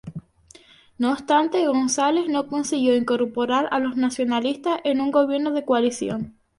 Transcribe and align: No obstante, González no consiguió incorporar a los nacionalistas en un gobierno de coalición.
No 0.97 1.11
obstante, 1.11 1.67
González 1.67 2.27
no 2.27 2.47
consiguió 2.47 2.95
incorporar 2.95 3.67
a 3.69 3.77
los 3.77 3.97
nacionalistas 3.97 4.79
en 4.83 4.99
un 4.99 5.11
gobierno 5.11 5.51
de 5.51 5.63
coalición. 5.63 6.39